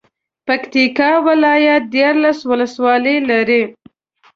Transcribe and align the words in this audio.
پکتيا 0.47 1.11
ولايت 1.27 1.83
ديارلس 1.93 2.39
ولسوالۍ 2.49 3.17
لري. 3.29 3.63